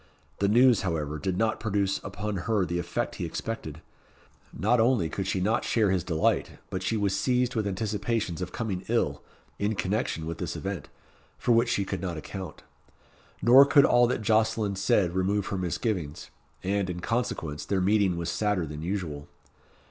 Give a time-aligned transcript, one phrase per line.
[0.39, 3.83] The news, however, did not produce upon her the effect he expected.
[4.51, 8.51] Not only she could not share his delight, but she was seized with anticipations of
[8.51, 9.21] coming ill,
[9.59, 10.89] in connection with this event,
[11.37, 12.63] for which she could not account.
[13.43, 16.31] Nor could all that Jocelyn said remove her misgivings;
[16.63, 19.27] and, in consequence, their meeting was sadder than usual.